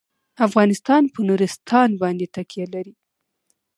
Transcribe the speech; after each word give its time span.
افغانستان 0.47 1.03
په 1.13 1.19
نورستان 1.27 1.89
باندې 2.01 2.25
تکیه 2.35 2.65
لري. 2.73 2.93